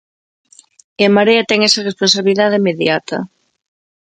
En 1.03 1.09
Marea 1.17 1.47
ten 1.49 1.59
esa 1.67 1.85
responsabilidade 1.89 2.59
inmediata. 2.61 3.17